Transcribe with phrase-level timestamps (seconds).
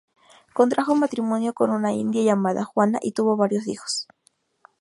[0.55, 4.07] Contrajo matrimonio con una india llamada Juana y tuvo varios hijos.